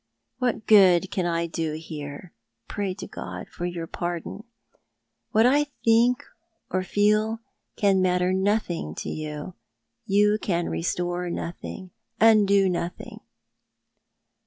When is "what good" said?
0.39-1.11